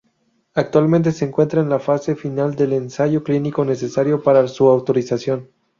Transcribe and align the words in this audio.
Actualmente 0.55 1.11
se 1.11 1.25
encuentra 1.25 1.61
en 1.61 1.69
la 1.69 1.77
fase 1.79 2.15
final 2.15 2.55
del 2.55 2.73
Ensayo 2.73 3.23
Clínico 3.23 3.63
necesario 3.63 4.23
para 4.23 4.47
su 4.47 4.67
autorización. 4.67 5.47